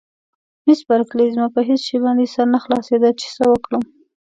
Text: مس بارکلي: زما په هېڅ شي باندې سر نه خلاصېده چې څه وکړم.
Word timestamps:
مس 0.65 0.79
بارکلي: 0.87 1.25
زما 1.35 1.47
په 1.55 1.61
هېڅ 1.67 1.81
شي 1.87 1.97
باندې 2.05 2.25
سر 2.33 2.45
نه 2.53 2.59
خلاصېده 2.63 3.09
چې 3.19 3.27
څه 3.35 3.43
وکړم. 3.51 3.83